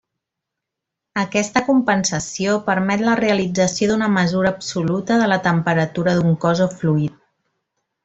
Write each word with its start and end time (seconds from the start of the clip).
Aquesta 1.23 1.63
compensació 1.67 2.57
permet 2.71 3.05
la 3.09 3.15
realització 3.21 3.93
d'una 3.93 4.09
mesura 4.17 4.53
absoluta 4.57 5.23
de 5.25 5.31
la 5.37 5.41
temperatura 5.51 6.21
d'un 6.21 6.37
cos 6.47 6.67
o 6.69 6.73
fluid. 6.83 7.23